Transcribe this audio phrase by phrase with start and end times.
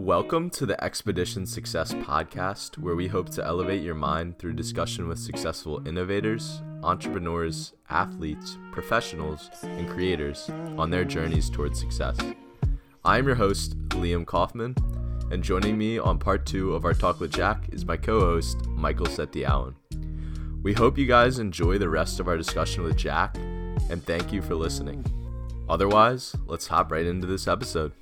[0.00, 5.06] Welcome to the Expedition Success Podcast, where we hope to elevate your mind through discussion
[5.08, 12.16] with successful innovators, entrepreneurs, athletes, professionals, and creators on their journeys towards success.
[13.04, 14.74] I am your host, Liam Kaufman,
[15.30, 18.66] and joining me on part two of our talk with Jack is my co host,
[18.68, 19.76] Michael Setti Allen.
[20.62, 24.40] We hope you guys enjoy the rest of our discussion with Jack, and thank you
[24.40, 25.04] for listening.
[25.68, 27.92] Otherwise, let's hop right into this episode.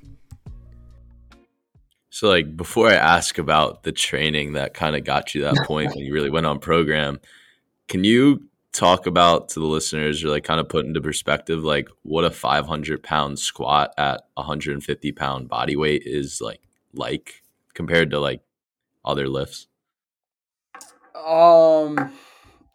[2.18, 5.94] So, like, before I ask about the training that kind of got you that point
[5.94, 7.20] when you really went on program,
[7.86, 11.88] can you talk about to the listeners or like kind of put into perspective, like,
[12.02, 16.60] what a 500 pound squat at 150 pound body weight is like,
[16.92, 17.40] like
[17.72, 18.40] compared to like
[19.04, 19.68] other lifts?
[21.14, 22.12] Um,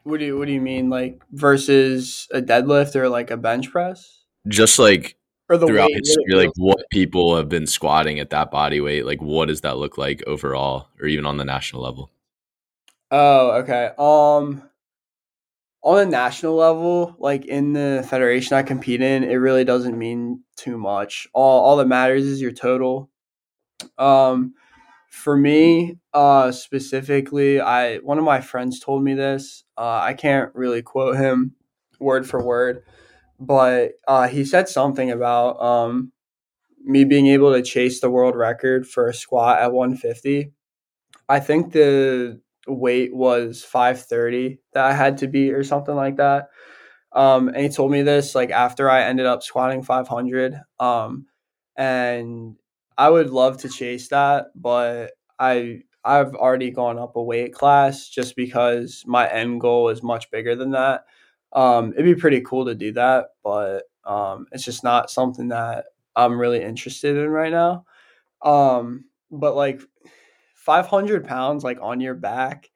[0.04, 3.70] what do you what do you mean, like versus a deadlift or like a bench
[3.72, 4.24] press?
[4.48, 5.18] Just like
[5.54, 9.22] Or the throughout history, like what people have been squatting at that body weight, like
[9.22, 12.10] what does that look like overall, or even on the national level?
[13.12, 13.92] Oh, okay.
[14.00, 14.68] Um
[15.84, 20.42] on a national level, like in the federation I compete in, it really doesn't mean
[20.56, 21.28] too much.
[21.34, 23.12] All all that matters is your total.
[24.00, 24.56] Um
[25.12, 29.66] for me, uh specifically, I one of my friends told me this.
[29.78, 31.54] Uh I can't really quote him
[32.00, 32.84] word for word,
[33.46, 36.12] but uh he said something about um
[36.84, 40.52] me being able to chase the world record for a squat at 150.
[41.30, 46.50] I think the weight was 530 that I had to beat or something like that.
[47.14, 50.60] Um, and he told me this like after I ended up squatting 500.
[50.80, 51.28] Um,
[51.78, 52.56] and
[52.98, 58.10] I would love to chase that, but I I've already gone up a weight class
[58.10, 61.06] just because my end goal is much bigger than that.
[61.54, 65.86] Um, it'd be pretty cool to do that, but um, it's just not something that
[66.16, 67.86] I'm really interested in right now.
[68.44, 69.82] Um, but like
[70.56, 72.70] 500 pounds like on your back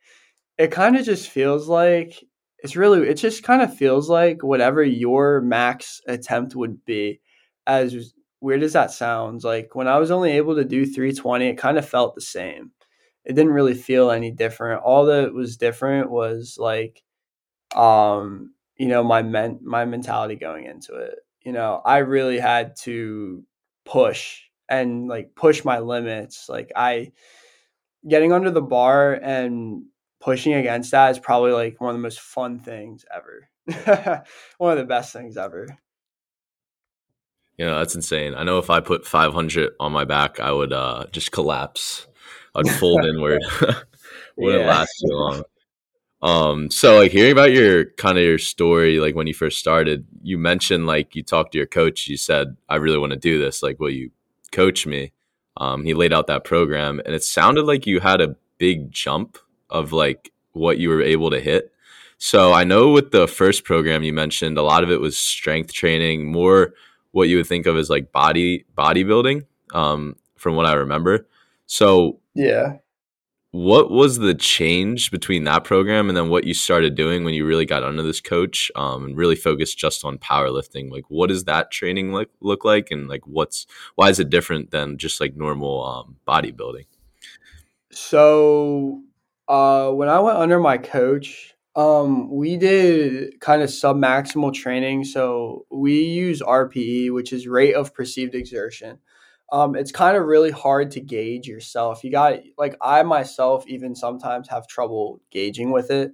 [0.57, 2.23] it kind of just feels like
[2.59, 7.21] it's really it just kind of feels like whatever your max attempt would be.
[7.67, 11.57] As weird as that sounds like when i was only able to do 320 it
[11.57, 12.71] kind of felt the same.
[13.25, 14.81] It didn't really feel any different.
[14.83, 17.03] All that was different was like
[17.75, 22.75] um you know my men my mentality going into it you know i really had
[22.75, 23.43] to
[23.85, 27.11] push and like push my limits like i
[28.07, 29.85] getting under the bar and
[30.19, 33.49] pushing against that is probably like one of the most fun things ever.
[34.57, 35.67] one of the best things ever.
[37.57, 38.35] You know, that's insane.
[38.35, 42.07] I know if I put 500 on my back, I would uh, just collapse.
[42.53, 43.41] I'd fold inward.
[44.37, 44.69] Wouldn't Yeah.
[44.69, 45.43] last too long.
[46.21, 50.05] Um, so like hearing about your kind of your story, like when you first started,
[50.23, 52.07] you mentioned like you talked to your coach.
[52.07, 53.61] You said, "I really want to do this.
[53.61, 54.11] Like, will you
[54.51, 55.13] coach me?"
[55.57, 59.37] Um, he laid out that program, and it sounded like you had a big jump
[59.69, 61.71] of like what you were able to hit.
[62.17, 65.71] So I know with the first program you mentioned, a lot of it was strength
[65.71, 66.73] training, more
[67.11, 71.27] what you would think of as like body bodybuilding, um, from what I remember.
[71.67, 72.77] So Yeah.
[73.57, 77.43] What was the change between that program and then what you started doing when you
[77.43, 80.91] really got under this coach um, and really focused just on powerlifting?
[80.91, 83.65] Like, what does that training look like, and like, what's
[83.95, 86.85] why is it different than just like normal um, bodybuilding?
[87.91, 89.01] So
[89.47, 95.03] uh when I went under my coach, um we did kind of sub maximal training.
[95.03, 98.99] So we use RPE, which is rate of perceived exertion.
[99.51, 102.03] Um it's kind of really hard to gauge yourself.
[102.03, 106.11] You got like I myself even sometimes have trouble gauging with it.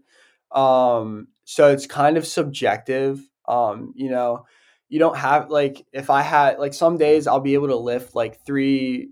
[0.51, 3.21] Um so it's kind of subjective.
[3.47, 4.45] Um you know,
[4.89, 8.15] you don't have like if I had like some days I'll be able to lift
[8.15, 9.09] like three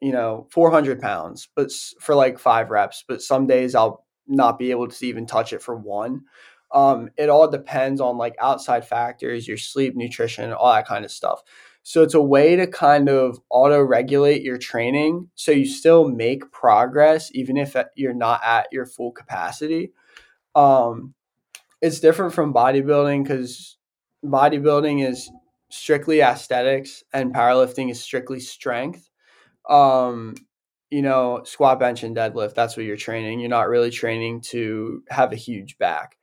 [0.00, 1.70] you know, 400 pounds, but
[2.00, 3.04] for like five reps.
[3.06, 6.22] But some days I'll not be able to even touch it for one.
[6.72, 11.10] Um, it all depends on like outside factors, your sleep, nutrition, all that kind of
[11.10, 11.42] stuff.
[11.82, 16.50] So it's a way to kind of auto regulate your training so you still make
[16.52, 19.92] progress even if uh, you're not at your full capacity.
[20.54, 21.14] Um,
[21.80, 23.78] it's different from bodybuilding because
[24.24, 25.30] bodybuilding is
[25.70, 29.08] strictly aesthetics and powerlifting is strictly strength.
[29.68, 30.34] Um
[30.90, 33.40] you know squat bench and deadlift that's what you're training.
[33.40, 36.16] You're not really training to have a huge back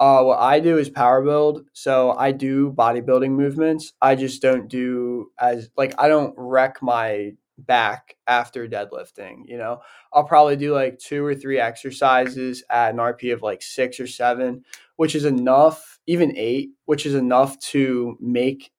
[0.00, 4.68] uh what i do is power build so i do bodybuilding movements i just don't
[4.68, 9.80] do as like i don't wreck my back after deadlifting you know
[10.14, 14.06] i'll probably do like two or three exercises at an RPE of like six or
[14.06, 14.64] seven
[14.96, 18.72] which is enough even eight which is enough to make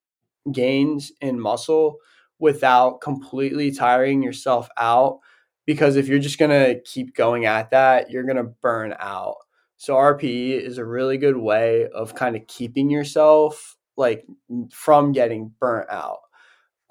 [0.51, 1.97] gains in muscle
[2.39, 5.19] without completely tiring yourself out.
[5.65, 9.37] Because if you're just to keep going at that, you're to burn out.
[9.81, 14.27] So RPE is a really good way of kind of keeping yourself like
[14.71, 16.19] from getting burnt out.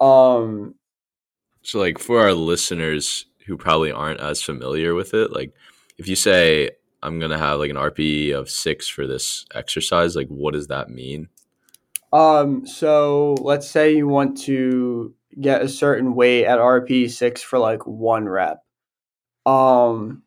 [0.05, 0.75] Um
[1.61, 5.53] so like for our listeners who probably aren't as familiar with it, like
[5.97, 6.71] if you say
[7.01, 10.89] I'm gonna have like an RPE of six for this exercise, like what does that
[10.89, 11.29] mean?
[12.11, 17.57] Um, so let's say you want to get a certain weight at RPE six for
[17.57, 18.65] like one rep.
[19.45, 20.23] Um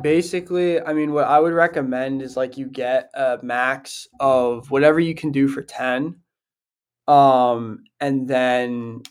[0.00, 5.00] basically, I mean what I would recommend is like you get a max of whatever
[5.00, 6.16] you can do for 10.
[7.08, 9.02] Um, and then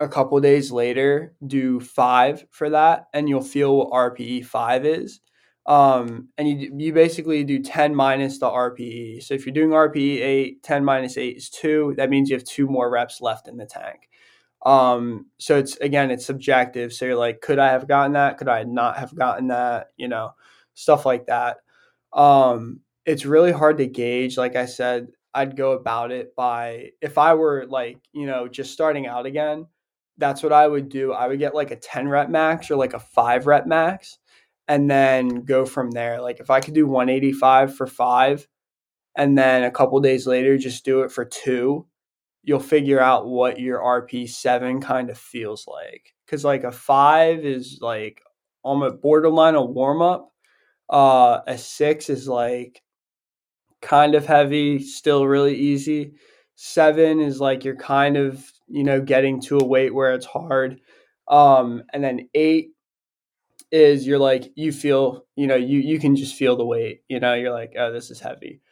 [0.00, 5.20] a couple days later do five for that and you'll feel what rpe 5 is.
[5.64, 9.96] Um, and you, you basically do 10 minus the rpe so if you're doing rpe
[9.96, 13.56] 8 10 minus 8 is 2 that means you have two more reps left in
[13.56, 14.08] the tank
[14.64, 16.92] um, so it's again it's subjective.
[16.92, 18.38] So you're like could i have gotten that?
[18.38, 19.88] Could i not have gotten that?
[19.96, 20.34] You know
[20.74, 21.58] stuff like that.
[22.12, 24.36] Um, it's really hard to gauge.
[24.36, 28.70] Like i said i'd go about it by if i were like you know just
[28.70, 29.66] starting out again
[30.18, 31.12] that's what I would do.
[31.12, 34.18] I would get like a 10 rep max or like a five rep max
[34.68, 36.20] and then go from there.
[36.20, 38.46] Like if I could do 185 for five
[39.16, 41.86] and then a couple days later just do it for two,
[42.42, 46.14] you'll figure out what your RP7 kind of feels like.
[46.26, 48.22] Cause like a five is like
[48.62, 50.30] almost borderline a warm up.
[50.88, 52.82] Uh, a six is like
[53.80, 56.14] kind of heavy, still really easy.
[56.54, 60.80] Seven is like you're kind of you know, getting to a weight where it's hard.
[61.28, 62.70] Um, and then eight
[63.70, 67.02] is you're like you feel, you know, you you can just feel the weight.
[67.08, 68.62] You know, you're like, oh, this is heavy.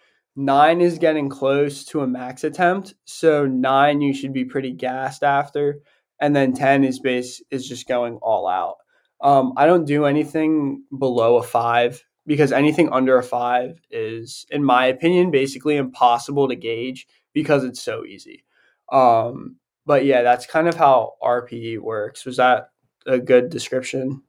[0.41, 2.95] Nine is getting close to a max attempt.
[3.05, 5.83] So nine you should be pretty gassed after.
[6.19, 8.77] And then ten is base is just going all out.
[9.21, 14.65] Um, I don't do anything below a five because anything under a five is, in
[14.65, 18.45] my opinion, basically impossible to gauge because it's so easy.
[18.91, 22.25] Um, but yeah, that's kind of how RPE works.
[22.25, 22.71] Was that
[23.05, 24.23] a good description?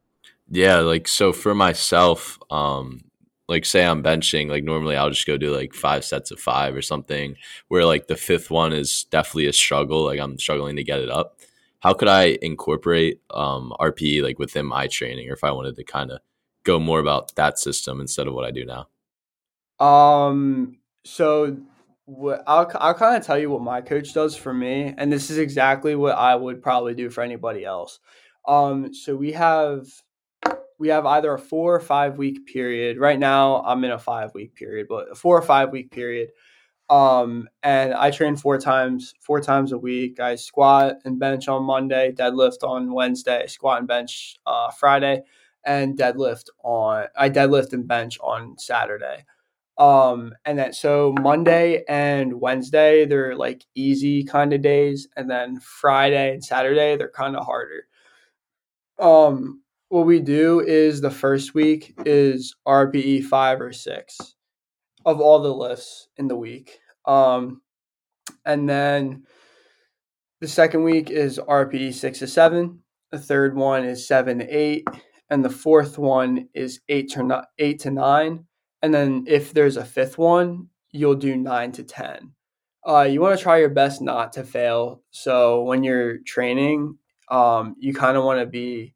[0.49, 2.99] Yeah, like so for myself, um,
[3.51, 6.73] like say I'm benching, like normally I'll just go do like five sets of five
[6.73, 7.35] or something,
[7.67, 10.05] where like the fifth one is definitely a struggle.
[10.05, 11.39] Like I'm struggling to get it up.
[11.81, 15.83] How could I incorporate um, RPE like within my training, or if I wanted to
[15.83, 16.21] kind of
[16.63, 19.85] go more about that system instead of what I do now?
[19.85, 20.77] Um.
[21.03, 21.57] So
[22.05, 25.29] what I'll I'll kind of tell you what my coach does for me, and this
[25.29, 27.99] is exactly what I would probably do for anybody else.
[28.47, 29.87] Um, so we have
[30.81, 32.97] we have either a four or five week period.
[32.97, 36.31] Right now, I'm in a five week period, but a four or five week period.
[36.89, 40.19] Um, and I train four times, four times a week.
[40.19, 45.21] I squat and bench on Monday, deadlift on Wednesday, squat and bench uh, Friday,
[45.63, 49.25] and deadlift on I deadlift and bench on Saturday.
[49.77, 55.07] Um, and then so Monday and Wednesday, they're like easy kind of days.
[55.15, 57.83] And then Friday and Saturday, they're kind of harder.
[58.97, 64.35] Um, what we do is the first week is RPE five or six
[65.05, 66.79] of all the lifts in the week.
[67.05, 67.61] Um,
[68.45, 69.23] and then
[70.39, 72.79] the second week is RPE six to seven.
[73.11, 74.87] The third one is seven to eight.
[75.29, 78.45] And the fourth one is eight to, eight to nine
[78.81, 82.31] and then if there's a fifth one, you'll do nine to 10.
[82.87, 85.03] Uh, you want to try your best not to fail.
[85.11, 86.97] So when you're training,
[87.29, 88.95] um, you kind of want to be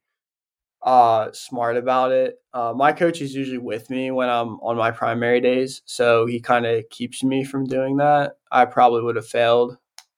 [0.85, 2.35] uh, smart about it.
[2.53, 6.39] Uh, my coach is usually with me when I'm on my primary days, so he
[6.39, 8.33] kind of keeps me from doing that.
[8.51, 9.77] I probably would have failed,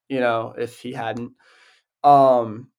[0.10, 1.32] you know, if he hadn't.
[2.04, 2.70] Um,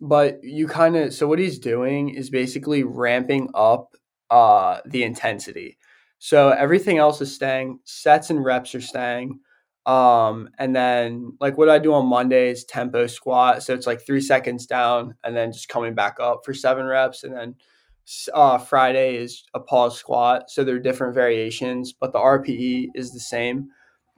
[0.00, 3.94] but you kind of so what he's doing is basically ramping up
[4.30, 5.76] uh, the intensity.
[6.18, 7.80] So everything else is staying.
[7.84, 9.40] Sets and reps are staying.
[9.84, 13.62] Um, and then like what I do on Mondays, tempo squat.
[13.62, 17.24] So it's like three seconds down and then just coming back up for seven reps.
[17.24, 17.54] And then
[18.32, 20.50] uh, Friday is a pause squat.
[20.50, 23.70] So there are different variations, but the RPE is the same.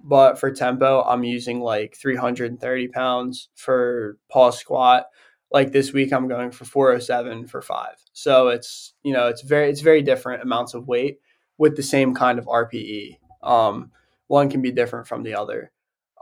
[0.02, 5.06] But for tempo, I'm using like 330 pounds for pause squat.
[5.50, 7.94] Like this week, I'm going for 407 for five.
[8.12, 11.20] So it's you know it's very it's very different amounts of weight
[11.56, 13.18] with the same kind of RPE.
[13.42, 13.92] Um,
[14.28, 15.70] one can be different from the other.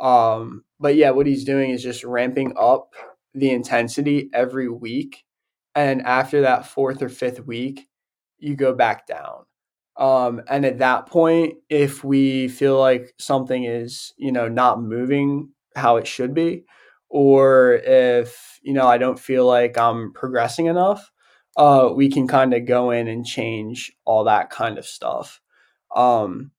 [0.00, 2.94] Um, but yeah, what he's doing is just ramping up
[3.34, 5.24] the intensity every week.
[5.74, 7.88] And after that fourth or fifth week,
[8.38, 9.44] you go back down.
[9.96, 15.50] Um, and at that point, if we feel like something is, you know, not moving
[15.76, 16.64] how it should be,
[17.08, 21.10] or if you know I don't feel like I'm progressing enough,
[21.56, 25.40] uh, we can kind of go in and change all that kind of stuff.
[25.94, 26.52] Um,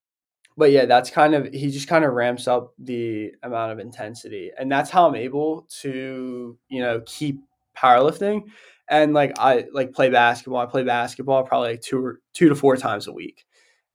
[0.58, 4.52] but yeah, that's kind of he just kind of ramps up the amount of intensity,
[4.58, 7.42] and that's how I'm able to you know keep
[7.78, 8.44] powerlifting
[8.90, 10.62] and like I like play basketball.
[10.62, 13.46] I play basketball probably like two or two to four times a week.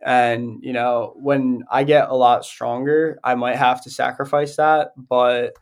[0.04, 4.92] And you know, when I get a lot stronger, I might have to sacrifice that,
[4.96, 5.54] but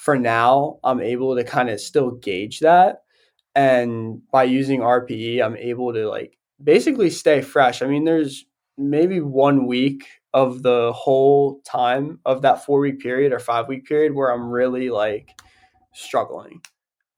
[0.00, 3.02] for now, I'm able to kind of still gauge that.
[3.54, 7.82] And by using RPE, I'm able to like basically stay fresh.
[7.82, 13.32] I mean, there's maybe one week of the whole time of that four week period
[13.32, 15.30] or five week period where I'm really like
[15.92, 16.62] struggling.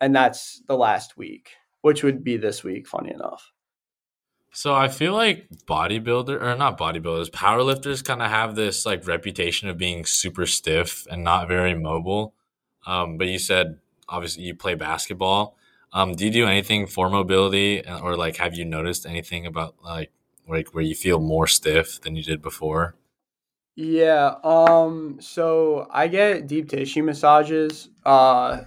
[0.00, 1.50] And that's the last week,
[1.82, 3.52] which would be this week, funny enough.
[4.52, 9.68] So I feel like bodybuilder or not bodybuilders, powerlifters kind of have this like reputation
[9.68, 12.34] of being super stiff and not very mobile.
[12.86, 15.56] Um, but you said obviously you play basketball.
[15.92, 20.10] Um, do you do anything for mobility, or like have you noticed anything about like
[20.48, 22.96] like where you feel more stiff than you did before?
[23.76, 24.34] Yeah.
[24.44, 25.18] Um.
[25.20, 27.88] So I get deep tissue massages.
[28.04, 28.62] Uh,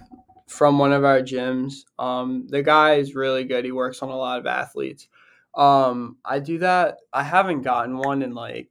[0.48, 1.84] from one of our gyms.
[1.98, 3.64] Um, the guy is really good.
[3.64, 5.06] He works on a lot of athletes.
[5.54, 6.98] Um, I do that.
[7.12, 8.70] I haven't gotten one in like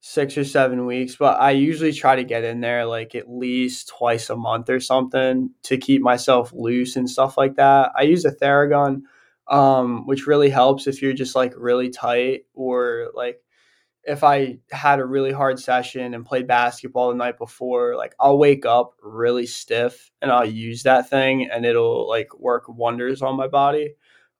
[0.00, 3.88] six or seven weeks, but I usually try to get in there like at least
[3.88, 7.92] twice a month or something to keep myself loose and stuff like that.
[7.96, 9.02] I use a Theragun,
[9.50, 13.40] um, which really helps if you're just like really tight or like
[14.04, 18.38] if I had a really hard session and played basketball the night before, like I'll
[18.38, 23.36] wake up really stiff and I'll use that thing and it'll like work wonders on
[23.36, 23.94] my body.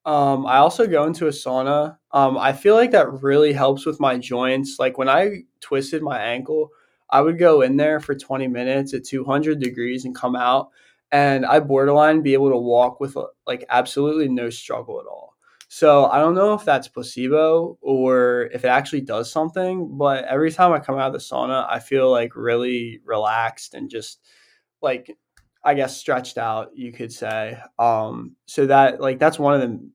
[0.07, 1.99] Um, I also go into a sauna.
[2.12, 4.79] Um, I feel like that really helps with my joints.
[4.79, 6.71] Like when I twisted my ankle,
[7.11, 10.71] I would go in there for 20 minutes at 200 degrees and come out,
[11.12, 15.35] and I borderline be able to walk with like absolutely no struggle at all.
[15.69, 20.50] So I don't know if that's placebo or if it actually does something, but every
[20.50, 24.21] time I come out of the sauna, I feel like really relaxed and just
[24.83, 25.17] like
[25.62, 27.59] I guess stretched out, you could say.
[27.79, 29.90] Um, so that like that's one of the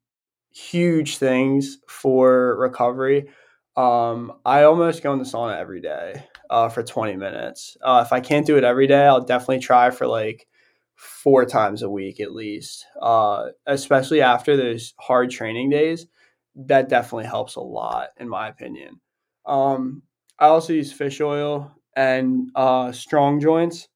[0.53, 3.29] huge things for recovery.
[3.75, 7.75] Um, I almost go in the sauna every day uh, for 20 minutes.
[7.81, 10.48] Uh, if I can't do it every day, I'll definitely try for like
[10.95, 12.85] four times a week at least.
[13.01, 16.07] Uh, especially after those hard training days,
[16.55, 18.99] that definitely helps a lot in my opinion.
[19.45, 20.03] Um,
[20.39, 23.87] I also use fish oil and uh, strong joints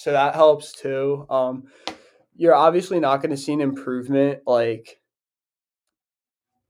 [0.00, 1.26] so that helps too.
[1.28, 1.64] Um,
[2.34, 5.00] you're obviously not going to see an improvement like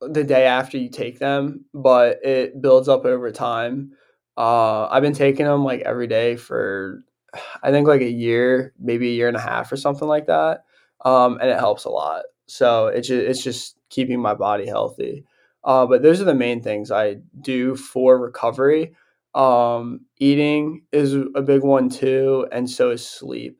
[0.00, 3.92] the day after you take them, but it builds up over time.
[4.36, 7.04] Uh, I've been taking them like every day for
[7.62, 10.64] I think like a year, maybe a year and a half or something like that,
[11.04, 12.24] um, and it helps a lot.
[12.46, 15.24] So it's just, it's just keeping my body healthy.
[15.64, 18.94] Uh, but those are the main things I do for recovery.
[19.34, 23.58] Um, eating is a big one too, and so is sleep.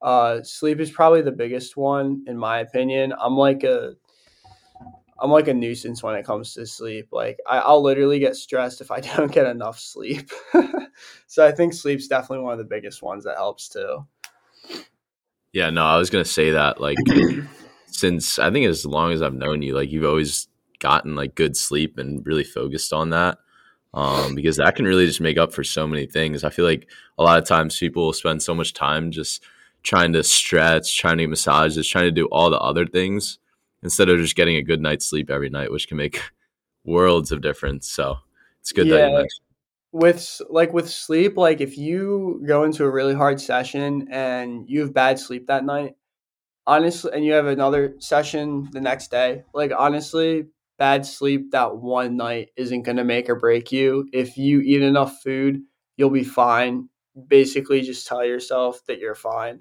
[0.00, 3.12] Uh, sleep is probably the biggest one in my opinion.
[3.20, 3.94] I'm like a
[5.22, 7.08] I'm like a nuisance when it comes to sleep.
[7.12, 10.30] Like I, will literally get stressed if I don't get enough sleep.
[11.28, 14.04] so I think sleep's definitely one of the biggest ones that helps too.
[15.52, 16.80] Yeah, no, I was gonna say that.
[16.80, 16.98] Like
[17.86, 20.48] since I think as long as I've known you, like you've always
[20.80, 23.38] gotten like good sleep and really focused on that
[23.94, 26.42] um, because that can really just make up for so many things.
[26.42, 29.44] I feel like a lot of times people will spend so much time just
[29.84, 33.38] trying to stretch, trying to massages, trying to do all the other things
[33.82, 36.22] instead of just getting a good night's sleep every night, which can make
[36.84, 37.88] worlds of difference.
[37.88, 38.18] So
[38.60, 38.94] it's good yeah.
[38.94, 39.40] that you mentioned.
[39.94, 44.80] With like with sleep, like if you go into a really hard session and you
[44.80, 45.96] have bad sleep that night,
[46.66, 50.46] honestly, and you have another session the next day, like honestly,
[50.78, 54.08] bad sleep that one night isn't going to make or break you.
[54.12, 55.60] If you eat enough food,
[55.96, 56.88] you'll be fine.
[57.26, 59.60] Basically, just tell yourself that you're fine.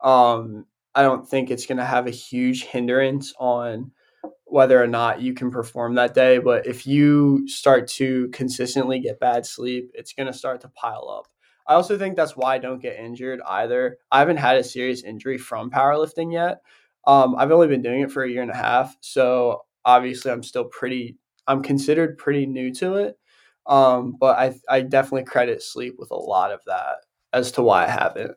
[0.00, 3.92] Um, I don't think it's going to have a huge hindrance on
[4.44, 6.38] whether or not you can perform that day.
[6.38, 11.08] But if you start to consistently get bad sleep, it's going to start to pile
[11.08, 11.28] up.
[11.66, 13.98] I also think that's why I don't get injured either.
[14.10, 16.62] I haven't had a serious injury from powerlifting yet.
[17.06, 18.96] Um, I've only been doing it for a year and a half.
[19.00, 21.16] So obviously I'm still pretty
[21.46, 23.18] I'm considered pretty new to it.
[23.66, 26.96] Um, but I I definitely credit sleep with a lot of that
[27.32, 28.32] as to why I haven't.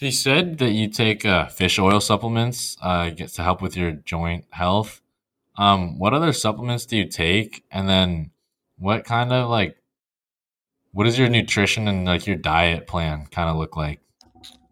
[0.00, 4.44] You said that you take uh, fish oil supplements uh, to help with your joint
[4.50, 5.00] health.
[5.56, 7.64] Um, what other supplements do you take?
[7.70, 8.30] And then
[8.76, 9.76] what kind of like
[10.94, 14.00] what does your nutrition and like your diet plan kind of look like?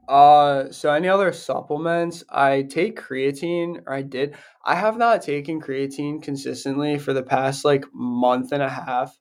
[0.09, 2.23] Uh, so any other supplements?
[2.29, 4.37] I take creatine, or I did.
[4.65, 9.19] I have not taken creatine consistently for the past like month and a half.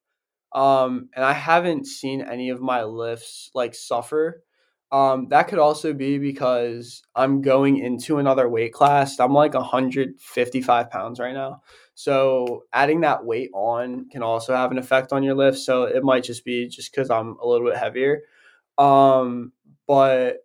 [0.54, 4.44] Um, and I haven't seen any of my lifts like suffer.
[4.92, 9.20] Um, that could also be because I'm going into another weight class.
[9.20, 11.62] I'm like 155 pounds right now.
[11.94, 15.60] So adding that weight on can also have an effect on your lift.
[15.60, 18.24] So it might just be just because I'm a little bit heavier.
[18.78, 19.54] Um,
[19.88, 20.40] but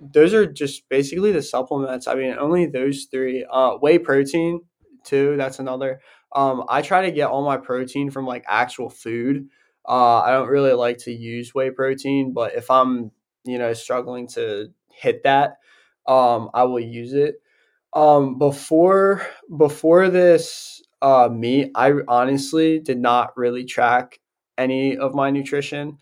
[0.00, 2.06] those are just basically the supplements.
[2.06, 3.46] I mean, only those three.
[3.50, 4.62] Uh, whey protein
[5.04, 5.36] too.
[5.36, 6.00] That's another.
[6.34, 9.48] Um, I try to get all my protein from like actual food.
[9.86, 13.10] Uh, I don't really like to use whey protein, but if I'm
[13.44, 15.56] you know struggling to hit that,
[16.06, 17.36] um, I will use it.
[17.94, 24.20] Um, before before this uh, meet, I honestly did not really track
[24.58, 25.98] any of my nutrition.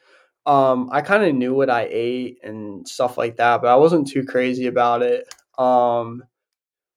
[0.47, 4.09] Um, I kind of knew what I ate and stuff like that, but I wasn't
[4.09, 5.33] too crazy about it.
[5.59, 6.25] Um,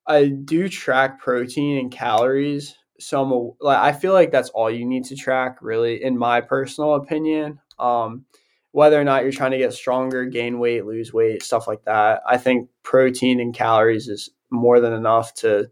[0.08, 4.70] I do track protein and calories, so I'm a, like I feel like that's all
[4.70, 7.60] you need to track, really, in my personal opinion.
[7.80, 8.26] Um,
[8.72, 12.22] whether or not you're trying to get stronger, gain weight, lose weight, stuff like that,
[12.28, 15.70] I think protein and calories is more than enough to,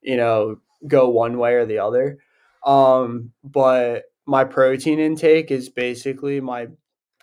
[0.00, 2.18] you know, go one way or the other.
[2.64, 6.68] Um, but my protein intake is basically my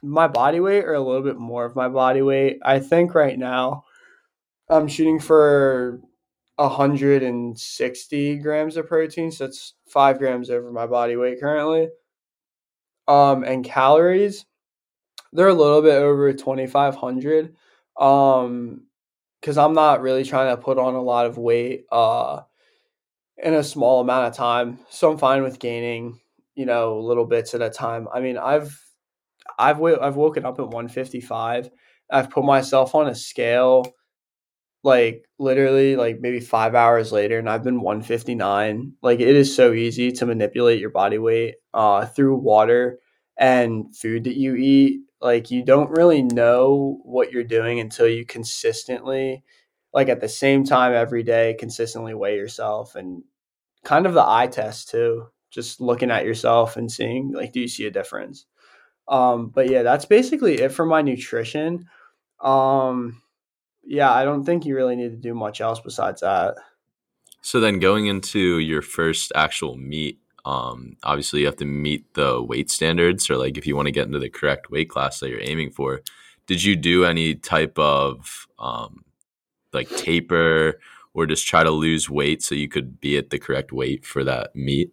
[0.03, 2.59] my body weight or a little bit more of my body weight.
[2.63, 3.85] I think right now
[4.69, 5.99] I'm shooting for
[6.57, 11.89] 160 grams of protein, so it's five grams over my body weight currently.
[13.07, 14.45] Um, and calories,
[15.35, 17.55] they're a little bit over 2,500.
[17.99, 18.83] Um,
[19.41, 22.41] because I'm not really trying to put on a lot of weight uh
[23.37, 24.79] in a small amount of time.
[24.89, 26.19] So I'm fine with gaining,
[26.55, 28.07] you know, little bits at a time.
[28.13, 28.79] I mean, I've
[29.59, 31.69] I've w- I've woken up at 155.
[32.11, 33.85] I've put myself on a scale
[34.83, 38.93] like literally like maybe 5 hours later and I've been 159.
[39.01, 42.99] Like it is so easy to manipulate your body weight uh through water
[43.37, 45.01] and food that you eat.
[45.25, 49.43] Like you don't really know what you're doing until you consistently
[49.93, 53.23] like at the same time every day consistently weigh yourself and
[53.83, 57.67] kind of the eye test too just looking at yourself and seeing like do you
[57.67, 58.45] see a difference
[59.07, 61.87] um, but yeah, that's basically it for my nutrition.
[62.41, 63.21] Um,
[63.83, 66.55] yeah, I don't think you really need to do much else besides that.
[67.41, 72.41] So then going into your first actual meet, um, obviously you have to meet the
[72.41, 75.29] weight standards or like if you want to get into the correct weight class that
[75.29, 76.01] you're aiming for.
[76.45, 79.03] Did you do any type of um,
[79.73, 80.79] like taper
[81.15, 84.23] or just try to lose weight so you could be at the correct weight for
[84.23, 84.91] that meet?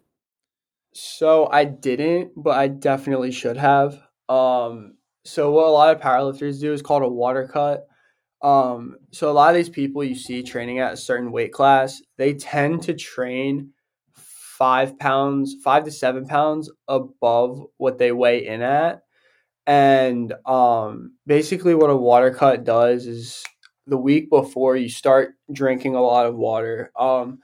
[0.93, 4.01] So I didn't, but I definitely should have.
[4.29, 7.87] Um, so what a lot of powerlifters do is called a water cut.
[8.41, 12.01] Um, so a lot of these people you see training at a certain weight class,
[12.17, 13.73] they tend to train
[14.63, 19.01] five pounds, five to seven pounds above what they weigh in at.
[19.67, 23.43] And um, basically, what a water cut does is
[23.87, 26.93] the week before you start drinking a lot of water.
[26.97, 27.39] Um,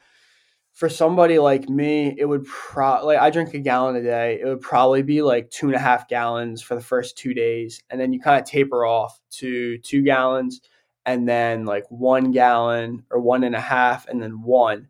[0.71, 4.39] for somebody like me, it would probably like I drink a gallon a day.
[4.41, 7.84] It would probably be like two and a half gallons for the first two days,
[7.89, 10.62] and then you kind of taper off to two gallons,
[11.05, 14.88] and then like one gallon or one and a half, and then one,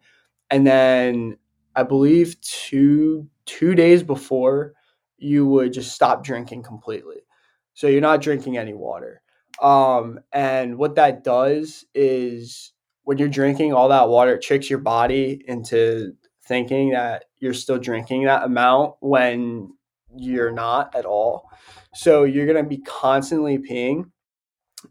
[0.52, 1.38] and then
[1.80, 4.74] I believe two two days before
[5.18, 7.22] you would just stop drinking completely.
[7.74, 9.22] So you're not drinking any water.
[9.62, 14.80] Um, and what that does is when you're drinking all that water, it tricks your
[14.80, 16.14] body into
[16.46, 19.72] thinking that you're still drinking that amount when
[20.16, 21.50] you're not at all.
[21.94, 24.12] So you're going to be constantly peeing.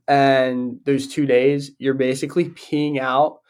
[0.07, 3.41] And those two days, you're basically peeing out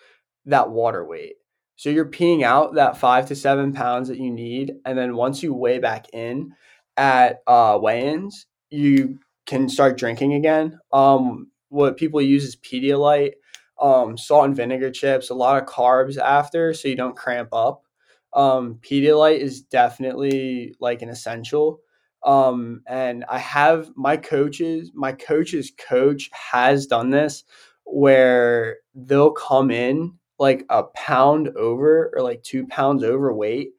[0.46, 1.37] that water weight.
[1.78, 4.72] So you're peeing out that five to seven pounds that you need.
[4.84, 6.50] And then once you weigh back in
[6.96, 10.80] at uh, weigh ins, you can start drinking again.
[10.92, 13.34] Um, what people use is Pedialyte
[13.80, 17.84] um, salt and vinegar chips, a lot of carbs after, so you don't cramp up.
[18.32, 21.78] Um, Pedialyte is definitely like an essential.
[22.24, 27.44] Um, and I have my coaches, my coach's coach has done this
[27.84, 33.70] where they'll come in like a pound over or like two pounds overweight.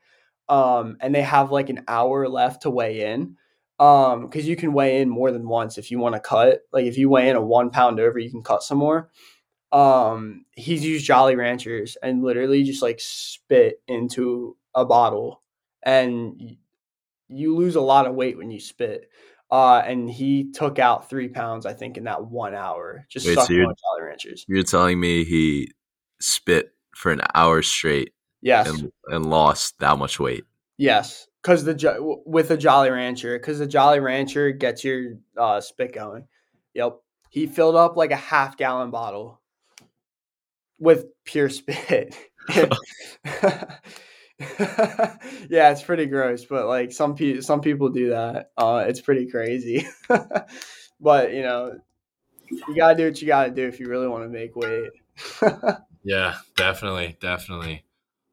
[0.47, 3.37] Um, and they have like an hour left to weigh in.
[3.79, 6.61] Um, because you can weigh in more than once if you want to cut.
[6.73, 9.09] Like if you weigh in a one pound over, you can cut some more
[9.71, 15.43] um he's used jolly ranchers and literally just like spit into a bottle
[15.83, 16.57] and
[17.27, 19.11] you lose a lot of weight when you spit
[19.51, 23.05] Uh, and he took out three pounds, I think, in that one hour.
[23.09, 24.43] Just Wait, sucking so you're- Jolly Ranchers.
[24.47, 25.71] You're telling me he
[26.19, 30.43] spit for an hour straight Yes, and, and lost that much weight.
[30.77, 35.93] yes, because the with a Jolly Rancher, because the Jolly Rancher gets your uh, spit
[35.93, 36.25] going.
[36.73, 36.97] Yep,
[37.29, 39.41] he filled up like a half gallon bottle
[40.79, 42.15] with pure spit.
[42.49, 42.79] yeah,
[45.49, 48.51] it's pretty gross, but like some people, some people do that.
[48.57, 49.85] Uh, it's pretty crazy.
[50.99, 51.77] but you know,
[52.49, 54.91] you gotta do what you gotta do if you really want to make weight.
[56.03, 57.83] Yeah, definitely, definitely.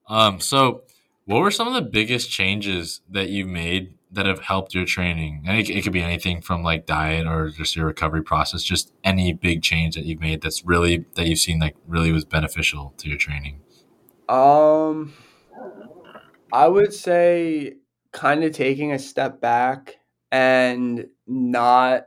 [0.09, 0.83] Um, so
[1.25, 5.43] what were some of the biggest changes that you made that have helped your training?
[5.45, 9.33] It, it could be anything from like diet or just your recovery process, just any
[9.33, 13.09] big change that you've made that's really that you've seen like really was beneficial to
[13.09, 13.61] your training.
[14.29, 15.13] Um,
[16.53, 17.75] I would say
[18.13, 19.97] kind of taking a step back
[20.31, 22.07] and not,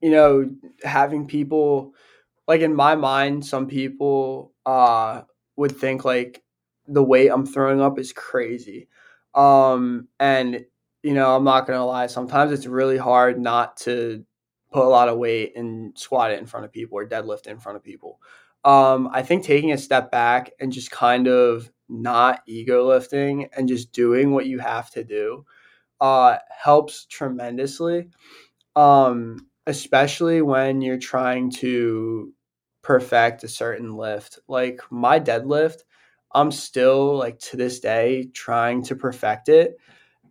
[0.00, 0.50] you know,
[0.84, 1.94] having people
[2.50, 5.22] like in my mind, some people uh
[5.56, 6.42] would think like
[6.86, 8.88] the weight I'm throwing up is crazy.
[9.34, 10.64] Um, and
[11.02, 14.24] you know, I'm not gonna lie, sometimes it's really hard not to
[14.72, 17.58] put a lot of weight and squat it in front of people or deadlift in
[17.58, 18.20] front of people
[18.64, 23.68] um, I think taking a step back and just kind of not ego lifting and
[23.68, 25.44] just doing what you have to do
[26.00, 28.08] uh, helps tremendously.
[28.76, 32.32] Um, especially when you're trying to
[32.82, 34.38] perfect a certain lift.
[34.48, 35.78] Like my deadlift,
[36.32, 39.76] I'm still like to this day trying to perfect it.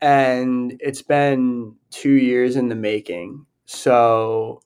[0.01, 3.45] And it's been two years in the making.
[3.65, 4.61] So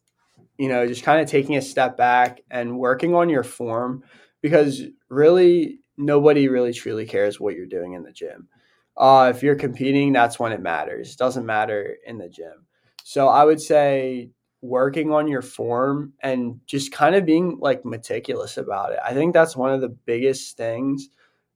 [0.57, 4.03] you know, just kind of taking a step back and working on your form
[4.41, 8.47] because really nobody really truly cares what you're doing in the gym.
[8.95, 11.13] Uh, if you're competing, that's when it matters.
[11.13, 12.65] It doesn't matter in the gym.
[13.03, 14.29] So I would say
[14.63, 18.99] working on your form and just kind of being like meticulous about it.
[19.03, 21.09] I think that's one of the biggest things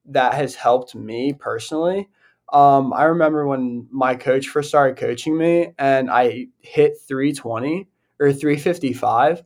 [0.07, 2.09] that has helped me personally.
[2.51, 7.87] Um, I remember when my coach first started coaching me and I hit 320
[8.19, 9.43] or 355.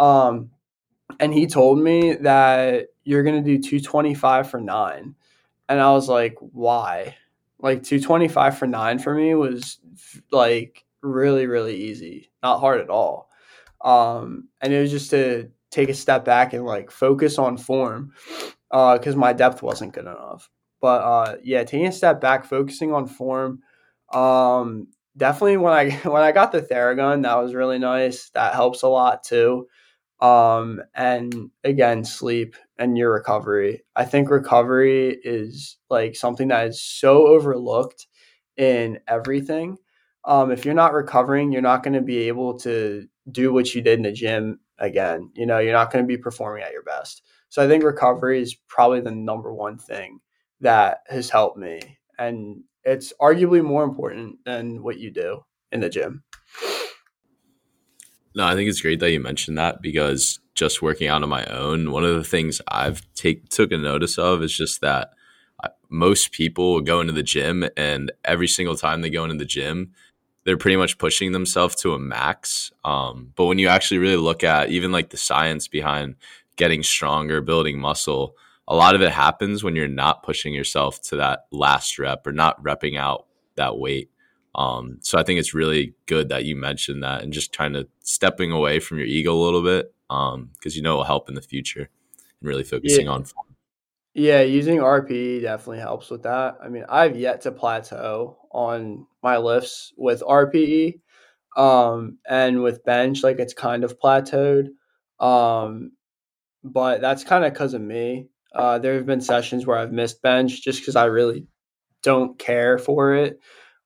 [0.00, 0.50] Um,
[1.20, 5.14] and he told me that you're going to do 225 for nine.
[5.68, 7.16] And I was like, why?
[7.60, 9.78] Like 225 for nine for me was
[10.32, 13.30] like really, really easy, not hard at all.
[13.84, 18.12] Um, and it was just to take a step back and like focus on form
[18.70, 20.50] because uh, my depth wasn't good enough.
[20.80, 23.60] But uh, yeah, taking a step back, focusing on form,
[24.12, 28.30] um, definitely when I when I got the Theragun, that was really nice.
[28.30, 29.68] That helps a lot too.
[30.20, 33.82] Um, and again, sleep and your recovery.
[33.96, 38.06] I think recovery is like something that is so overlooked
[38.56, 39.76] in everything.
[40.26, 43.82] Um, if you're not recovering, you're not going to be able to do what you
[43.82, 45.30] did in the gym again.
[45.34, 47.22] You know, you're not going to be performing at your best.
[47.48, 50.20] So I think recovery is probably the number one thing
[50.60, 51.98] that has helped me.
[52.18, 56.24] And it's arguably more important than what you do in the gym.
[58.34, 61.44] No, I think it's great that you mentioned that because just working out on my
[61.46, 65.10] own, one of the things I've take took a notice of is just that
[65.62, 69.44] uh, most people go into the gym and every single time they go into the
[69.44, 69.92] gym,
[70.44, 72.72] they're pretty much pushing themselves to a max.
[72.84, 76.16] Um, but when you actually really look at even like the science behind
[76.56, 78.36] getting stronger, building muscle,
[78.68, 82.32] a lot of it happens when you're not pushing yourself to that last rep or
[82.32, 83.26] not repping out
[83.56, 84.10] that weight.
[84.54, 87.88] Um, so I think it's really good that you mentioned that and just kind of
[88.00, 91.34] stepping away from your ego a little bit because um, you know it'll help in
[91.34, 91.88] the future
[92.40, 93.12] and really focusing Yeah.
[93.12, 93.24] on.
[94.14, 96.58] Yeah, using RPE definitely helps with that.
[96.62, 101.00] I mean, I've yet to plateau on my lifts with RPE.
[101.56, 104.68] Um, and with bench, like it's kind of plateaued.
[105.20, 105.92] Um,
[106.64, 108.28] but that's kind of because of me.
[108.54, 111.46] Uh, there have been sessions where I've missed bench just because I really
[112.02, 113.40] don't care for it.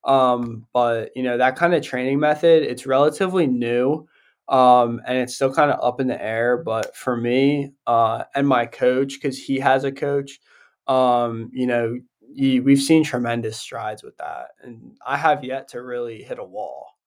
[0.05, 4.07] Um, but you know, that kind of training method, it's relatively new.
[4.49, 6.57] Um, and it's still kind of up in the air.
[6.59, 10.41] But for me, uh, and my coach, because he has a coach,
[10.87, 11.99] um, you know,
[12.35, 14.49] he, we've seen tremendous strides with that.
[14.63, 16.99] And I have yet to really hit a wall.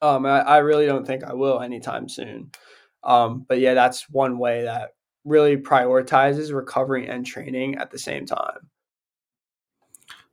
[0.00, 2.50] Um, I, I really don't think I will anytime soon.
[3.04, 4.90] Um, but yeah, that's one way that
[5.24, 8.70] really prioritizes recovery and training at the same time.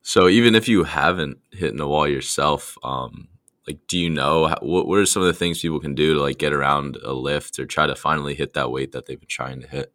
[0.01, 3.27] So even if you haven't hit the wall yourself, um,
[3.67, 6.21] like do you know what what are some of the things people can do to
[6.21, 9.29] like get around a lift or try to finally hit that weight that they've been
[9.29, 9.93] trying to hit?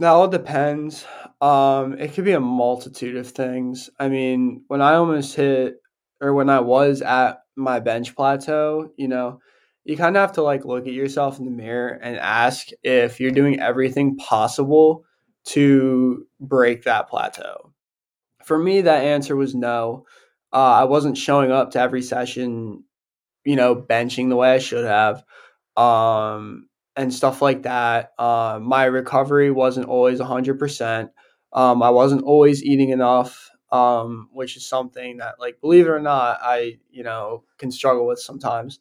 [0.00, 1.04] That all depends.
[1.40, 3.90] Um, it could be a multitude of things.
[3.98, 5.76] I mean, when I almost hit
[6.20, 9.40] or when I was at my bench plateau, you know,
[9.84, 13.20] you kind of have to like look at yourself in the mirror and ask if
[13.20, 15.04] you're doing everything possible
[15.46, 17.72] to break that plateau.
[18.44, 20.06] For me, that answer was no.
[20.52, 22.84] Uh, I wasn't showing up to every session,
[23.44, 25.24] you know, benching the way I should have,
[25.76, 28.12] um, and stuff like that.
[28.18, 31.10] Uh, my recovery wasn't always 100%.
[31.52, 36.00] Um, I wasn't always eating enough, um, which is something that, like, believe it or
[36.00, 38.80] not, I, you know, can struggle with sometimes.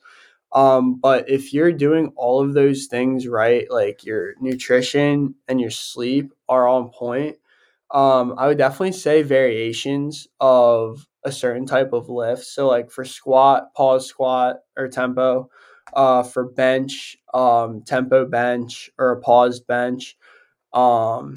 [0.52, 5.72] Um, but if you're doing all of those things right, like your nutrition and your
[5.72, 7.38] sleep are on point,
[7.92, 12.44] um, I would definitely say variations of a certain type of lift.
[12.46, 15.50] So, like for squat, pause squat or tempo,
[15.96, 20.18] uh, for bench, um, tempo bench or a paused bench,
[20.74, 21.34] um,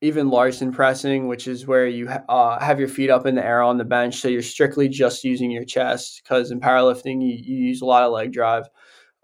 [0.00, 3.62] even Larsen pressing, which is where you uh, have your feet up in the air
[3.62, 4.16] on the bench.
[4.16, 8.02] So you're strictly just using your chest because in powerlifting, you, you use a lot
[8.02, 8.64] of leg drive.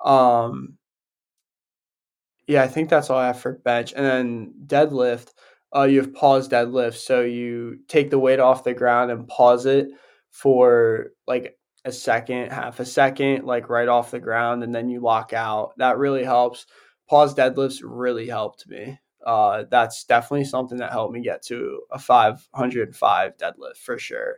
[0.04, 0.76] Um,
[2.46, 3.92] yeah, I think that's all I have for bench.
[3.94, 5.32] And then deadlift,
[5.74, 6.94] uh, you have paused deadlift.
[6.94, 9.88] So you take the weight off the ground and pause it
[10.30, 15.00] for like a second, half a second, like right off the ground, and then you
[15.00, 15.72] lock out.
[15.78, 16.66] That really helps.
[17.08, 21.98] Pause deadlifts really helped me uh, that's definitely something that helped me get to a
[21.98, 24.36] 505 deadlift for sure.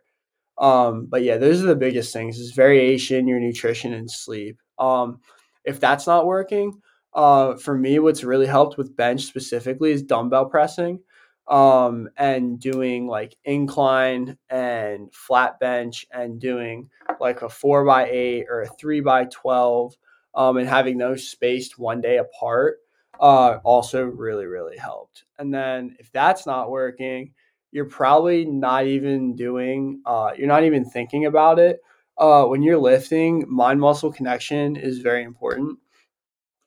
[0.56, 4.58] Um, but yeah, those are the biggest things: is variation, your nutrition, and sleep.
[4.78, 5.20] Um,
[5.64, 6.80] if that's not working,
[7.14, 11.00] uh, for me, what's really helped with bench specifically is dumbbell pressing,
[11.48, 18.46] um, and doing like incline and flat bench, and doing like a four by eight
[18.48, 19.96] or a three by twelve,
[20.34, 22.78] um, and having those spaced one day apart
[23.20, 25.24] uh, also really, really helped.
[25.38, 27.32] And then if that's not working,
[27.70, 31.80] you're probably not even doing, uh, you're not even thinking about it.
[32.16, 35.78] Uh, when you're lifting, mind muscle connection is very important.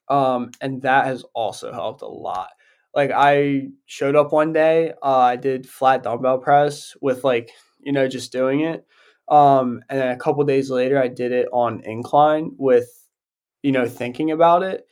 [0.08, 2.50] Um, and that has also helped a lot.
[2.94, 7.92] Like I showed up one day, uh, I did flat dumbbell press with like, you
[7.92, 8.86] know, just doing it.
[9.30, 12.90] Um, and then a couple days later, I did it on incline with,
[13.64, 14.86] you know, thinking about it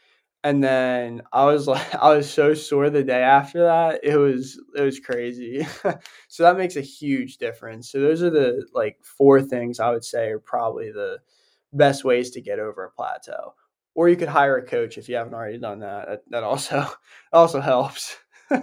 [0.43, 4.01] and then I was like I was so sore the day after that.
[4.03, 5.65] It was it was crazy.
[6.29, 7.91] so that makes a huge difference.
[7.91, 11.19] So those are the like four things I would say are probably the
[11.73, 13.53] best ways to get over a plateau.
[13.95, 16.07] Or you could hire a coach if you haven't already done that.
[16.07, 16.87] That, that also
[17.33, 18.17] also helps.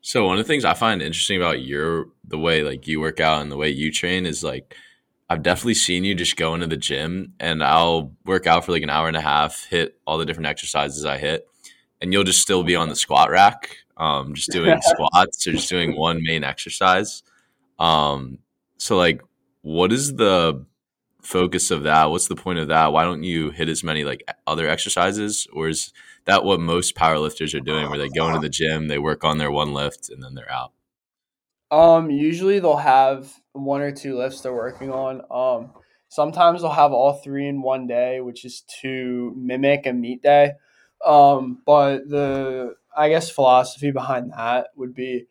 [0.00, 3.20] so one of the things I find interesting about your the way like you work
[3.20, 4.74] out and the way you train is like
[5.28, 8.82] I've definitely seen you just go into the gym and I'll work out for like
[8.82, 11.48] an hour and a half, hit all the different exercises I hit,
[12.00, 15.68] and you'll just still be on the squat rack, um, just doing squats or just
[15.68, 17.22] doing one main exercise.
[17.78, 18.38] Um,
[18.76, 19.22] so like,
[19.62, 20.64] what is the
[21.24, 22.10] focus of that?
[22.10, 22.92] What's the point of that?
[22.92, 25.92] Why don't you hit as many like other exercises, or is
[26.26, 29.38] that what most powerlifters are doing, where they go into the gym, they work on
[29.38, 30.72] their one lift, and then they're out?
[31.70, 35.22] Um, usually they'll have one or two lifts they're working on.
[35.30, 35.72] Um,
[36.08, 40.52] sometimes they'll have all three in one day, which is to mimic a meet day.
[41.04, 45.26] Um, but the I guess philosophy behind that would be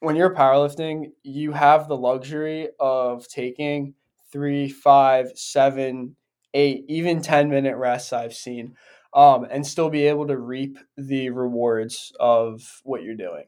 [0.00, 3.94] when you're powerlifting, you have the luxury of taking
[4.32, 6.16] three, five, seven,
[6.54, 8.76] eight, even 10 minute rests I've seen,
[9.14, 13.44] um, and still be able to reap the rewards of what you're doing.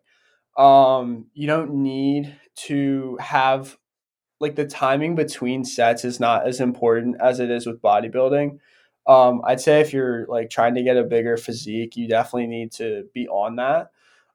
[0.57, 3.79] Um, you don't need to have
[4.40, 8.59] like the timing between sets is not as important as it is with bodybuilding.
[9.07, 12.73] Um, I'd say if you're like trying to get a bigger physique, you definitely need
[12.73, 13.92] to be on that.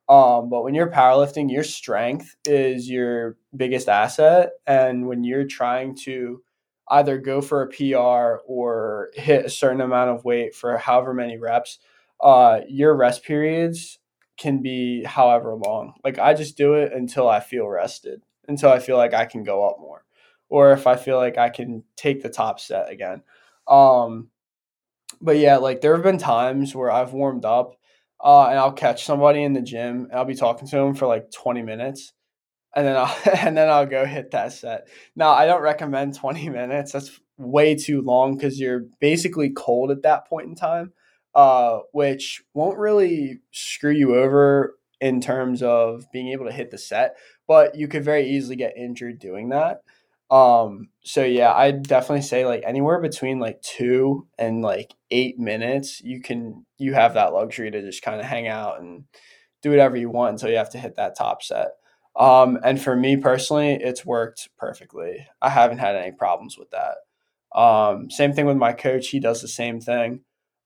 [0.10, 4.52] Um, but when you're powerlifting, your strength is your biggest asset.
[4.66, 6.42] And when you're trying to
[6.90, 11.38] either go for a PR or hit a certain amount of weight for however many
[11.38, 11.80] reps,
[12.22, 14.00] uh, your rest periods
[14.38, 15.96] can be however long.
[16.04, 19.44] Like I just do it until I feel rested, until I feel like I can
[19.44, 20.06] go up more,
[20.50, 23.24] or if I feel like I can take the top set again.
[23.68, 24.30] Um,
[25.22, 27.77] but yeah, like there have been times where I've warmed up,
[28.24, 31.08] uh, and I'll catch somebody in the gym, and I'll be talking to them for
[31.08, 32.14] like twenty minutes,
[32.76, 34.88] and then I'll and then I'll go hit that set.
[35.16, 36.92] Now I don't recommend twenty minutes.
[36.92, 40.92] That's way too long because you're basically cold at that point in time
[41.38, 46.80] uh, which won't really screw you over in terms of being able to hit the
[46.80, 47.16] set,
[47.48, 49.82] but you could very easily get injured doing that.
[50.30, 56.02] Um, so yeah, I'd definitely say like anywhere between like two and like eight minutes,
[56.02, 59.06] you can you have that luxury to just kind of hang out and
[59.62, 61.70] do whatever you want until you have to hit that top set.
[62.18, 65.28] Um, and for me personally, it's worked perfectly.
[65.42, 66.98] I haven't had any problems with that.
[67.58, 70.22] Um, same thing with my coach; he does the same thing.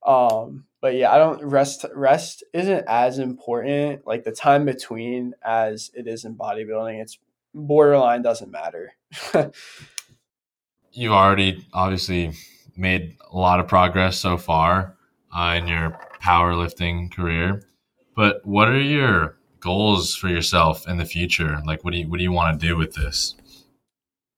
[0.06, 1.86] Um, but yeah, I don't rest.
[1.94, 7.02] Rest isn't as important, like the time between, as it is in bodybuilding.
[7.02, 7.20] It's
[7.54, 8.94] borderline doesn't matter.
[10.94, 12.34] You've already obviously
[12.76, 14.98] made a lot of progress so far
[15.36, 17.64] uh, in your powerlifting career,
[18.16, 21.62] but what are your goals for yourself in the future?
[21.66, 23.36] Like, what do you what do you want to do with this?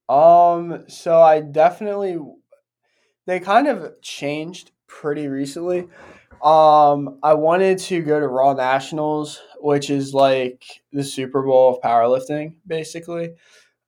[0.10, 2.20] Um, so I definitely
[3.26, 5.88] they kind of changed pretty recently.
[6.42, 11.82] Um, I wanted to go to Raw Nationals, which is like the Super Bowl of
[11.82, 13.36] powerlifting, basically.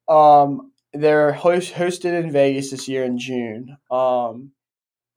[0.08, 3.77] Um, they're host- hosted in Vegas this year in June.
[3.91, 4.51] Um,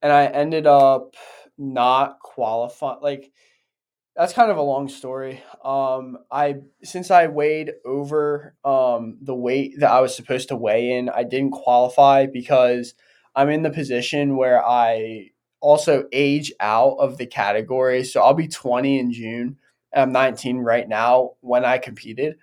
[0.03, 1.15] and I ended up
[1.57, 2.99] not qualifying.
[3.03, 3.33] Like,
[4.17, 5.43] that's kind of a long story.
[5.65, 10.91] Um, I since I weighed over um, the weight that I was supposed to weigh
[10.91, 12.95] in, I didn't qualify because
[13.37, 18.05] I'm in the position where I also age out of the category.
[18.05, 19.59] So I'll be 20 in June.
[19.95, 22.37] I'm 19 right now when I competed.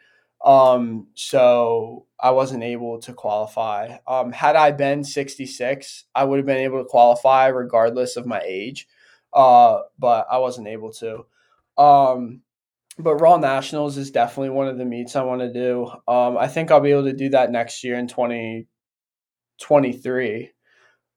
[0.43, 3.97] Um, so I wasn't able to qualify.
[4.07, 8.41] Um, had I been 66, I would have been able to qualify regardless of my
[8.45, 8.87] age.
[9.33, 11.25] Uh, but I wasn't able to.
[11.77, 12.41] Um,
[12.97, 15.87] but Raw Nationals is definitely one of the meets I want to do.
[16.07, 20.51] Um, I think I'll be able to do that next year in 2023.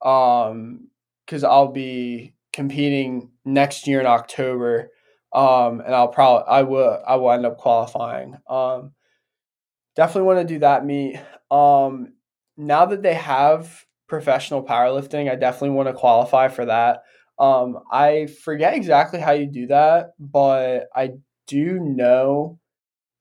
[0.05, 0.89] Um,
[1.29, 4.91] because I'll be competing next year in October.
[5.31, 8.39] Um, and I'll probably I will I will end up qualifying.
[8.49, 8.93] Um,
[9.95, 11.21] definitely want to do that meet.
[11.51, 12.15] Um,
[12.57, 17.03] now that they have professional powerlifting, I definitely want to qualify for that.
[17.39, 21.13] Um, I forget exactly how you do that, but I
[21.47, 22.59] do know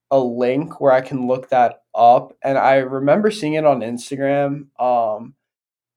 [0.09, 4.67] a link where I can look that up, and I remember seeing it on Instagram.
[4.79, 5.35] Um,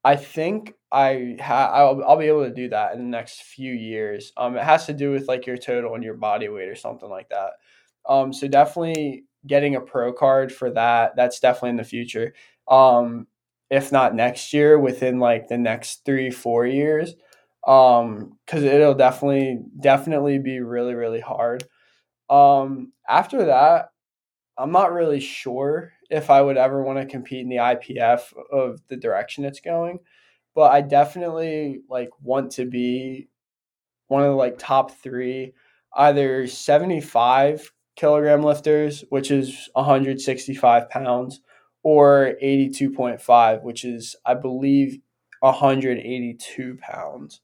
[0.02, 3.72] I think I ha- I'll, I'll be able to do that in the next few
[3.72, 4.32] years.
[4.36, 7.08] Um, it has to do with like your total and your body weight or something
[7.08, 7.52] like that.
[8.08, 11.14] Um, so definitely getting a pro card for that.
[11.16, 12.34] That's definitely in the future.
[12.68, 13.26] Um,
[13.70, 17.14] if not next year, within like the next three four years.
[17.66, 21.64] Um, because it'll definitely definitely be really really hard.
[22.28, 23.90] Um, after that,
[24.58, 28.80] I'm not really sure if I would ever want to compete in the IPF of
[28.88, 30.00] the direction it's going
[30.54, 33.28] but I definitely like want to be
[34.08, 35.54] one of the like top three,
[35.94, 41.40] either 75 kilogram lifters, which is 165 pounds,
[41.82, 44.98] or 82.5, which is, I believe,
[45.40, 47.40] 182 pounds.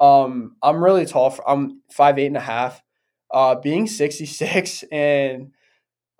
[0.00, 1.30] Um, I'm really tall.
[1.30, 2.82] For, I'm five eight and a half.
[3.30, 5.52] Uh, being 66 and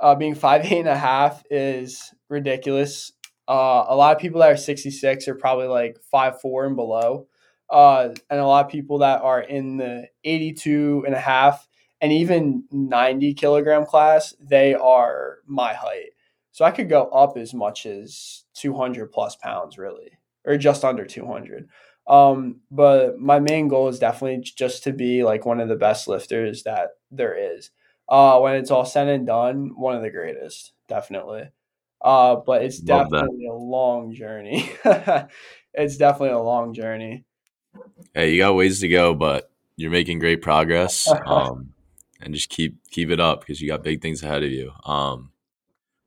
[0.00, 3.12] uh, being five eight and a half is ridiculous.
[3.48, 7.26] Uh, a lot of people that are 66 are probably like five four and below.
[7.70, 11.66] Uh, and a lot of people that are in the 82 and a half
[12.00, 16.10] and even 90 kilogram class, they are my height.
[16.52, 21.04] So I could go up as much as 200 plus pounds, really, or just under
[21.04, 21.68] 200.
[22.06, 26.08] Um, but my main goal is definitely just to be like one of the best
[26.08, 27.70] lifters that there is.
[28.08, 31.50] Uh, when it's all said and done, one of the greatest, definitely.
[32.00, 33.52] Uh, but it's Love definitely that.
[33.52, 34.70] a long journey.
[35.74, 37.24] it's definitely a long journey.
[38.14, 41.08] Hey, you got ways to go, but you're making great progress.
[41.26, 41.74] Um,
[42.20, 44.72] and just keep keep it up because you got big things ahead of you.
[44.84, 45.30] Um,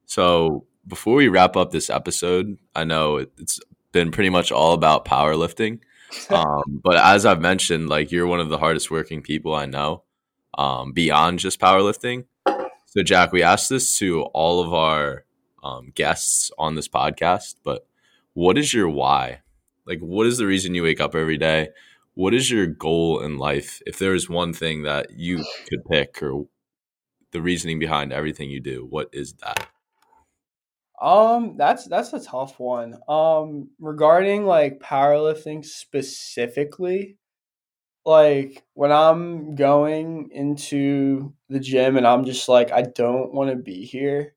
[0.06, 3.62] so before we wrap up this episode, I know it, it's
[3.94, 5.80] been pretty much all about powerlifting.
[6.30, 10.04] Um, but as I've mentioned, like you're one of the hardest working people I know,
[10.58, 12.26] um, beyond just powerlifting.
[12.88, 15.24] So Jack, we asked this to all of our
[15.64, 17.86] um, guests on this podcast, but
[18.34, 19.42] what is your why?
[19.86, 21.70] Like, what is the reason you wake up every day?
[22.14, 23.82] What is your goal in life?
[23.86, 26.46] If there is one thing that you could pick or
[27.32, 29.68] the reasoning behind everything you do, what is that?
[31.02, 32.96] Um, that's that's a tough one.
[33.10, 37.18] Um, regarding like powerlifting specifically,
[38.06, 43.56] like when I'm going into the gym and I'm just like I don't want to
[43.56, 44.36] be here.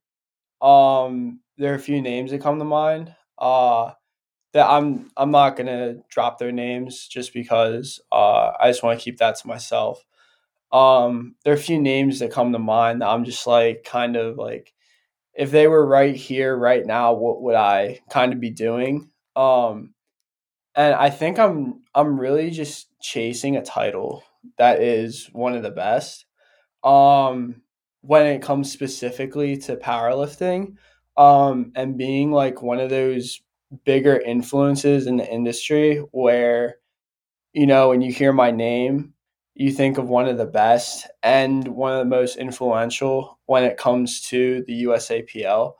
[0.64, 3.14] Um, there are a few names that come to mind.
[3.38, 3.92] Uh,
[4.54, 9.04] that I'm I'm not gonna drop their names just because uh, I just want to
[9.04, 10.04] keep that to myself.
[10.72, 14.16] Um, there are a few names that come to mind that I'm just like kind
[14.16, 14.72] of like
[15.34, 19.10] if they were right here right now, what would I kind of be doing?
[19.36, 19.94] Um,
[20.76, 24.24] and I think I'm I'm really just chasing a title
[24.58, 26.26] that is one of the best.
[26.84, 27.62] Um,
[28.04, 30.76] when it comes specifically to powerlifting
[31.16, 33.40] um, and being like one of those
[33.84, 36.76] bigger influences in the industry where
[37.52, 39.14] you know when you hear my name
[39.54, 43.76] you think of one of the best and one of the most influential when it
[43.76, 45.74] comes to the USAPL.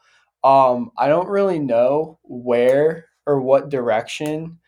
[0.44, 4.58] Um, I don't really know where or what direction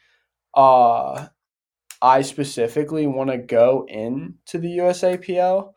[0.55, 1.29] uh,
[2.03, 5.73] I specifically want to go into the USAPL,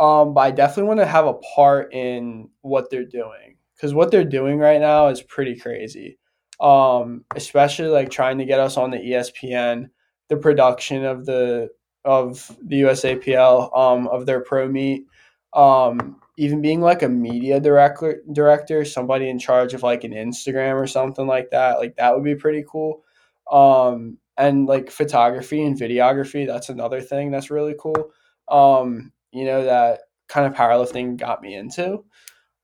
[0.00, 4.10] um, but I definitely want to have a part in what they're doing because what
[4.10, 6.18] they're doing right now is pretty crazy.
[6.58, 9.90] Um, especially like trying to get us on the ESPN,
[10.28, 11.68] the production of the
[12.06, 15.04] of the USAPL, um, of their pro meet,
[15.52, 20.80] um, even being like a media director, director, somebody in charge of like an Instagram
[20.80, 23.04] or something like that, like that would be pretty cool.
[23.52, 28.12] Um, and like photography and videography, that's another thing that's really cool.
[28.48, 32.04] Um, you know, that kind of powerlifting got me into.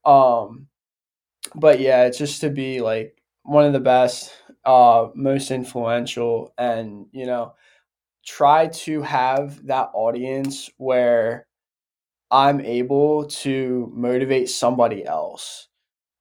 [0.05, 0.67] Um,
[1.55, 4.33] but yeah, it's just to be like one of the best,
[4.65, 7.53] uh, most influential, and you know,
[8.25, 11.47] try to have that audience where
[12.31, 15.67] I'm able to motivate somebody else.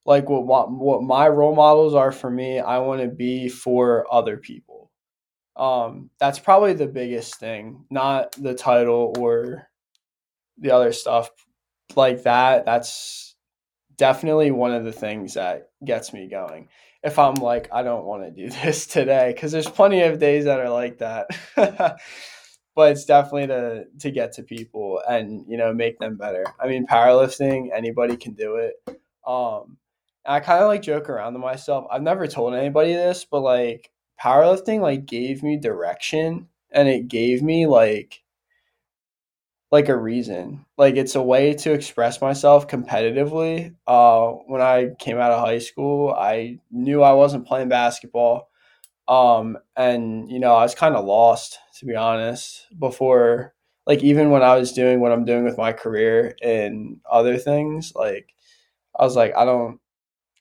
[0.06, 4.06] Like what what, what my role models are for me, I want to be for
[4.12, 4.90] other people.
[5.56, 9.68] Um, that's probably the biggest thing, not the title or
[10.58, 11.30] the other stuff
[11.94, 12.64] like that.
[12.64, 13.34] That's
[13.96, 16.68] definitely one of the things that gets me going.
[17.02, 20.44] If I'm like, I don't want to do this today, because there's plenty of days
[20.44, 21.28] that are like that.
[22.76, 26.44] but it's definitely to to get to people and you know make them better.
[26.60, 28.74] I mean, powerlifting, anybody can do it.
[29.26, 29.78] Um,
[30.24, 31.86] I kind of like joke around to myself.
[31.90, 33.90] I've never told anybody this, but like
[34.20, 38.22] powerlifting like gave me direction and it gave me like
[39.72, 40.64] like a reason.
[40.78, 43.74] Like it's a way to express myself competitively.
[43.86, 48.48] Uh, when I came out of high school, I knew I wasn't playing basketball.
[49.08, 53.54] Um, and you know, I was kind of lost to be honest before
[53.86, 57.92] like even when I was doing what I'm doing with my career and other things,
[57.94, 58.34] like
[58.98, 59.80] I was like, I don't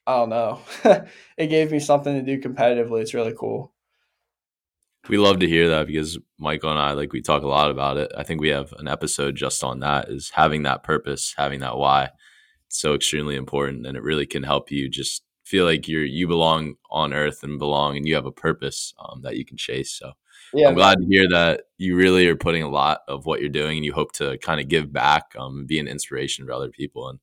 [0.06, 0.60] I don't know.
[1.38, 3.02] it gave me something to do competitively.
[3.02, 3.72] It's really cool
[5.08, 7.96] we love to hear that because Michael and I like we talk a lot about
[7.96, 8.12] it.
[8.16, 11.78] I think we have an episode just on that is having that purpose, having that
[11.78, 12.10] why.
[12.66, 16.26] It's so extremely important and it really can help you just feel like you're you
[16.26, 19.92] belong on earth and belong and you have a purpose um, that you can chase.
[19.92, 20.12] So
[20.52, 23.48] yeah, I'm glad to hear that you really are putting a lot of what you're
[23.48, 26.52] doing and you hope to kind of give back um, and be an inspiration for
[26.52, 27.08] other people.
[27.08, 27.20] And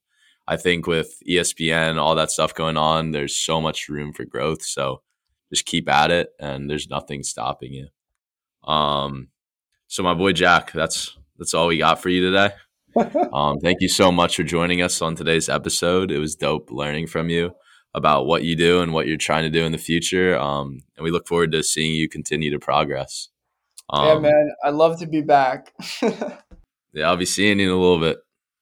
[0.47, 4.63] I think with ESPN, all that stuff going on, there's so much room for growth.
[4.63, 5.01] So
[5.53, 7.87] just keep at it and there's nothing stopping you.
[8.69, 9.27] Um,
[9.87, 12.53] so my boy Jack, that's that's all we got for you today.
[13.33, 16.11] um, thank you so much for joining us on today's episode.
[16.11, 17.51] It was dope learning from you
[17.93, 20.37] about what you do and what you're trying to do in the future.
[20.37, 23.29] Um, and we look forward to seeing you continue to progress.
[23.89, 25.73] Um, yeah, man, I'd love to be back.
[26.01, 28.17] yeah, I'll be seeing you in a little bit,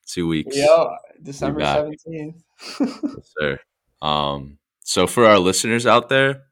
[0.08, 0.58] two weeks.
[0.58, 0.86] Yeah,
[1.24, 2.44] December seventeenth.
[2.80, 3.60] yes, sir.
[4.02, 6.44] Um, so for our listeners out there,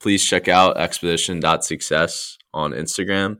[0.00, 3.38] please check out expedition.success on Instagram.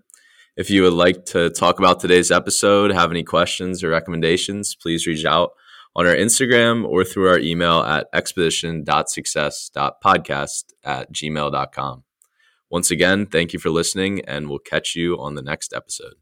[0.57, 5.07] If you would like to talk about today's episode, have any questions or recommendations, please
[5.07, 5.53] reach out
[5.95, 12.05] on our Instagram or through our email at expedition.success.podcast at gmail.com.
[12.71, 16.15] Once again, thank you for listening, and we'll catch you on the next episode.